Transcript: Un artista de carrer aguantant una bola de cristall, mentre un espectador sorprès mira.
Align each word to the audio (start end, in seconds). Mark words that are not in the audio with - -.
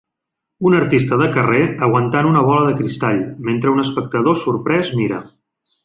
Un 0.69 0.77
artista 0.77 1.19
de 1.19 1.27
carrer 1.35 1.61
aguantant 1.89 2.31
una 2.31 2.43
bola 2.49 2.65
de 2.71 2.75
cristall, 2.81 3.23
mentre 3.51 3.75
un 3.77 3.87
espectador 3.87 4.43
sorprès 4.49 4.95
mira. 5.03 5.23